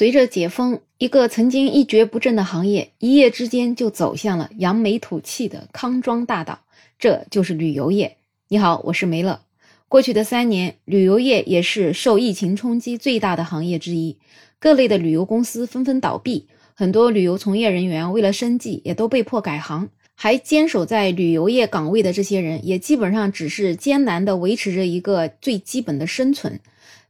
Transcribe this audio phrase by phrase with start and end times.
[0.00, 6.60] 随着解封，一个曾经一蹶不振的行业，一夜之间就走向了扬眉吐气的康庄大道。
[6.98, 8.16] 这就是旅游业。
[8.48, 9.42] 你好，我是梅乐。
[9.88, 14.16] 过去的三年，旅游业也是受疫情冲击最大的行业之一，
[14.58, 19.90] 各类的旅游公司纷纷倒闭，很多旅游从业人员为了生计，也都被迫改行。
[20.14, 26.58] 还坚守在旅游业岗位的这些人，也基本上只是艰难地维持着一个最基本的生存。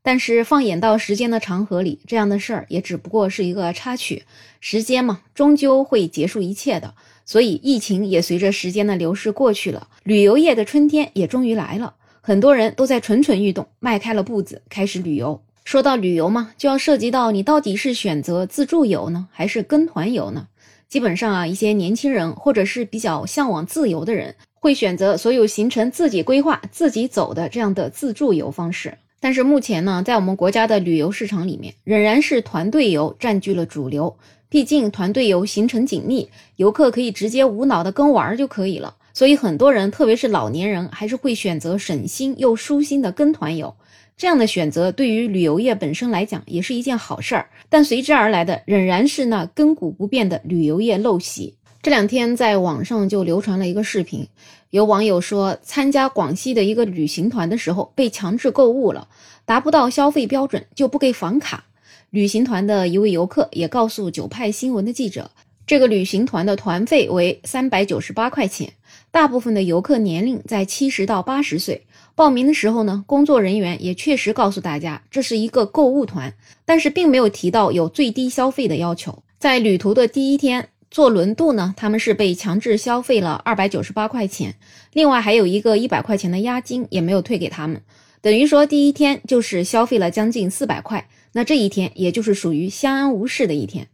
[0.02, 4.24] 但是放眼到时间的长河里，这样的事儿也只不过是一个插曲。
[4.60, 6.94] 时间嘛，终究会结束一切的。
[7.24, 11.94] 所以疫情也随着时间的流逝过去了，旅游业的春天也终于来了。
[12.20, 15.42] 很多人都在蠢蠢欲动，迈开了步子开始旅游。
[15.64, 20.48] 说到旅游嘛，就要涉及到你到底是选择自助游呢，还是跟团游呢？
[20.88, 28.98] 基本上啊，一些年轻人或者是比较向往自由的人，会选择所有行程自己规划、自己走的这样的自助游方式。
[29.20, 34.16] 但是目前呢，在我们国家的旅游市场里面，仍然是团队游占据了主流。
[34.48, 38.96] 毕竟团队游行程紧密，游客可以直接无脑的跟玩就可以了。
[39.12, 43.76] 所以很多人，特别是老年人，还是会选择省心又舒心的跟团游。
[44.16, 47.48] 这样的选择对于旅游业本身来讲，也是一件好事儿。
[47.68, 51.54] 但随之而来的，仍然是那亘古不变的旅游业陋习。
[51.82, 54.28] 这两天在网上就流传了一个视频，
[54.68, 59.08] 有网友说参加广西的一个旅行团的时候被强制购物了，
[59.46, 61.64] 达不到消费标准就不给房卡。
[62.10, 65.30] 旅行团的一位游客也告诉九派新闻的记者，
[65.66, 68.74] 这个旅行团的团费为三百九十八块钱，
[69.10, 71.86] 大部分的游客年龄在七十到八十岁。
[72.14, 76.34] 报名的时候呢，工作人员也确实告诉大家这是一个购物团，
[76.66, 79.22] 但是并没有提到有最低消费的要求。
[79.38, 80.68] 在旅途的第一天。
[80.90, 84.56] 坐轮渡呢，他们是被强制消费了二百九十八块钱，
[84.92, 87.80] 另外还有一个一百块钱的押金也没有退给他们，
[88.20, 93.86] 等于说第一天就是消费了将近四百块，那这一天也就是属于相安无事的一天。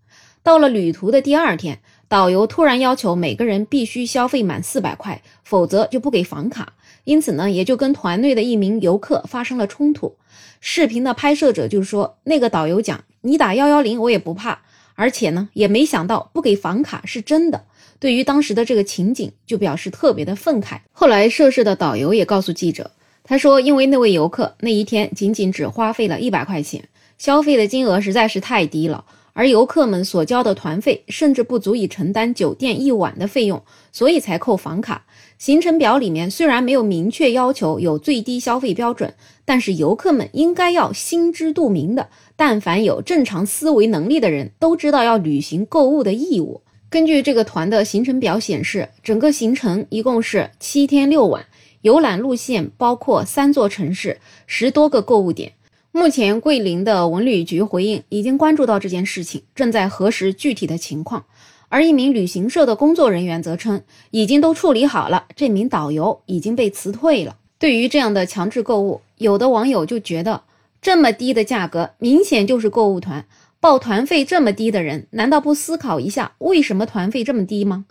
[0.42, 6.73] 到了旅途的第二天，导游突然要求每个人必须消费满四百块，否则就不给房卡，
[7.05, 10.17] 因此呢，也就跟团队的一名游客发生了冲突。
[10.62, 14.62] 视频的拍摄者就说，那个导游讲，你打幺幺零我也不怕。
[14.96, 17.64] 而且呢，也没想到不给房卡是真的。
[18.01, 20.80] 对于当时的这个情景，就表示特别的愤慨。
[20.92, 22.90] 后来涉事的导游也告诉记者，
[23.24, 29.05] 他说，因为那位游客那一天仅仅只花费了一百块钱，消费的金额实在是太低了，
[29.39, 35.05] 而游客们所交的团费甚至不足以承担酒店一晚的费用，所以才扣房卡。
[35.36, 39.13] 行程表里面虽然没有明确要求有最低消费标准，
[39.45, 42.08] 但是游客们应该要心知肚明的。
[42.35, 46.63] 但凡有正常思维能力的人都知道要履行购物的义务。
[46.89, 51.45] 根据这个团的行程表显示，整个行程一共是七天六晚，
[51.83, 55.53] 游览路线包括三座城市、十多个购物点。
[55.96, 61.24] 目前桂林的文旅局回应，已经关注到这件事情，正在核实具体的情况。
[61.70, 63.80] 而一名旅行社的工作人员则称，
[64.11, 67.39] 已经都处理好了，这名导游已经被辞退了。
[67.58, 70.42] 对于这样的强制购物，有的网友就觉得，
[70.83, 73.24] 这么低的价格，明显就是购物团。
[73.58, 77.86] 报团费这么低的人，难道不思考一下为什么团费这么低吗？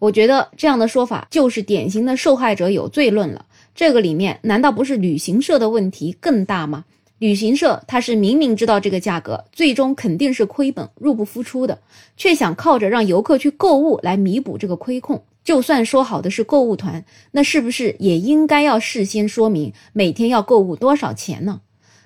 [0.00, 3.46] 我觉得这样的说法就是典型的受害者有罪论了。
[3.74, 6.84] 这个里面难道不是旅行社的问题更大吗？
[7.18, 11.80] 旅行社他是明明知道这个价格最终肯定是亏本、入不敷出的，
[12.16, 15.24] 却想靠着让游客去购物来弥补这个亏空。
[15.42, 21.62] 就算说好的是购物团，那是不是也应该要事先说明每天要购物多少钱呢？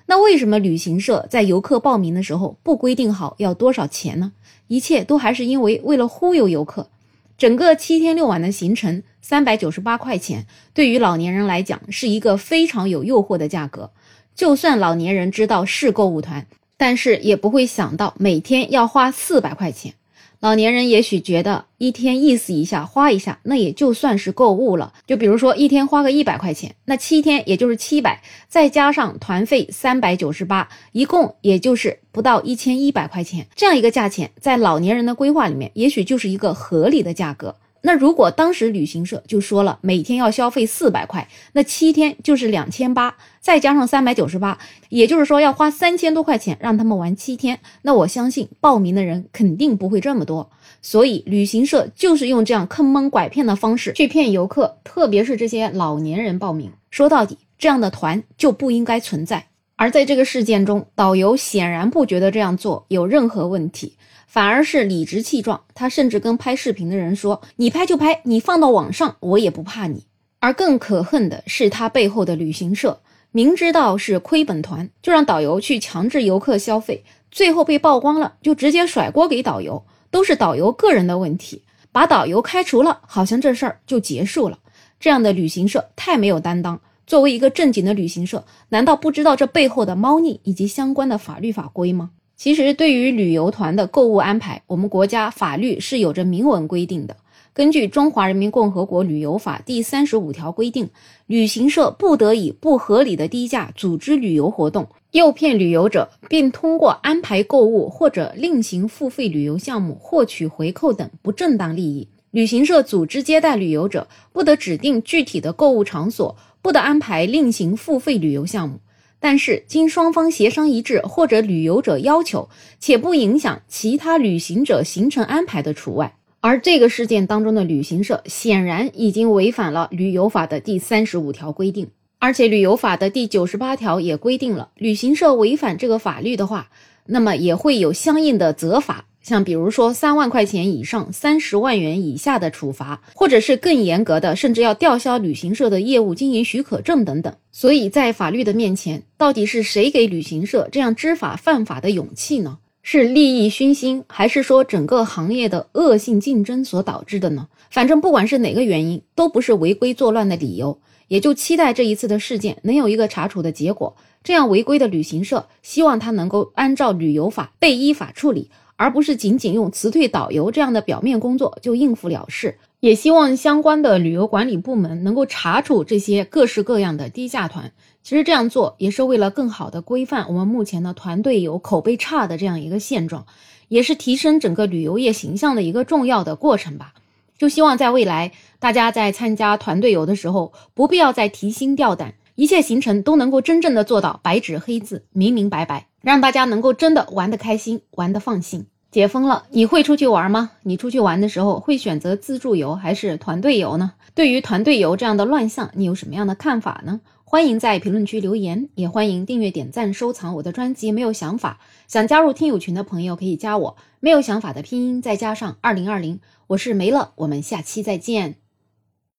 [0.07, 4.33] 那为什么旅行社在游客报名的时候不规定好要多少钱呢？
[4.67, 6.89] 一切都还是因为为了忽悠游客。
[7.37, 13.91] 整个七天六晚的行程，三百九十八块钱，对于老年人来讲是一个非常有诱惑的价格。
[14.35, 16.45] 就算老年人知道是购物团，
[16.77, 19.93] 但是也不会想到每天要花四百块钱。
[20.39, 24.91] 老年人也许觉得一天意思一下花一下，那也就算是购物了。
[25.07, 33.47] 就比如说一天花个一百块钱，那七天也就是七百，再加上团费三百九十八，一共也就是不到一千一百块钱。
[33.55, 37.55] 这样一个价钱，在老年人的规划里面，也许就是一个合理的价格。
[37.85, 44.57] 那如果当时旅行社就说了每天要消费四百块，那七天就是两千八，再加上三百九十八，
[44.87, 47.59] 也就是说要花三千多块钱让他们玩七天。
[47.81, 50.49] 那我相信报名的人肯定不会这么多，
[50.81, 56.71] 所以旅行社就是用这样坑蒙拐骗的方式去骗游客，特别是这些老年人报名。
[56.89, 59.47] 说到底，这样的团就不应该存在。
[59.83, 63.97] 而在这个事件中，导游显然不觉得这样做有任何问题。
[64.27, 70.05] 反而是理直气壮，他甚至跟拍视频的人说：“你拍就拍，你放到网上，我也不怕你。”
[70.39, 73.01] 而更可恨的是，他背后的旅行社
[73.33, 84.57] 明知道是亏本团，就让导游去强制游客消费，最后被曝光了，就直接甩锅给导游，都是导游个人的问题，把导游开除了，好像这事儿就结束了。
[85.01, 86.79] 这样的旅行社太没有担当。
[87.05, 92.11] 作为一个正经的旅行社，难道不知道这背后的猫腻以及相关的法律法规吗？
[92.35, 97.15] 其实，对于旅游团的购物安排，我们国家法律是有着明文规定的。
[97.53, 100.89] 根据《中华人民共和国旅游法》第三十五条规定，
[101.27, 112.07] 旅行社不得以不合理的低价组织旅游活动，诱骗旅游者，并通过安排购物或者另行付费旅游项目获取回扣等不正当利益。
[112.33, 118.79] 旅行社组织接待旅游者，不得指定具体的购物场所，不得安排另行付费旅游项目。
[119.19, 122.49] 但是，经双方协商一致或者旅游者要求，
[122.79, 126.15] 且不影响其他旅行者行程安排的除外。
[126.39, 131.87] 而这个事件当中的旅行社显然已经违反了旅游法的第三十五条规定，
[132.17, 136.71] 而且旅游法的第九十八条也规定了，旅行社违反这个法律的话，
[137.05, 147.33] 那么也会有相应的责罚，像比如说三万块钱以上三十万元以下的处罚，或者是更严格的，甚至要吊销旅行社的业务经营许可证等等。
[147.51, 152.59] 所以在法律的面前，到底是谁给旅行社这样知法犯法的勇气呢？
[152.85, 157.47] 是利益熏心，还是说整个行业的恶性竞争所导致的呢？
[157.69, 160.77] 反正不管是哪个原因，都不是违规作乱的理由。
[161.07, 163.95] 也就期待这一次的事件能有一个查处的结果。
[164.23, 172.57] 这样违规的旅行社，希望他能够按照旅游法被依法处理，而不是仅仅用辞退导游这样的表面工作就应付了事。
[172.79, 177.71] 也希望相关的旅游管理部门能够查处这些各式各样的低价团。
[178.03, 183.25] 其实这样做也是为了更好的规范我们目前的团队游口碑差的这样一个现状，
[183.69, 186.93] 也是提升整个旅游业形象的一个重要的过程吧。
[187.37, 198.65] 就希望在未来，大家在参加团队游的时候，不必要再提心吊胆，一切行程都能够真正的做到白纸黑字、明明白白，让大家能够真的玩得开心、玩得放心。
[198.91, 200.51] 解封了，你会出去玩吗？
[200.61, 203.93] 你出去玩的时候会选择自助游还是团队游呢？
[204.13, 207.01] 对于团队游这样的乱象，你有什么样的看法呢？
[207.23, 210.91] 欢迎在评论区留言，也欢迎订阅、点赞、收藏我的专辑。
[210.91, 218.42] 没有想法，想加入听友群的朋友可以加我，没有想法的拼音再加上二零二零，我是梅乐，我们下期再见。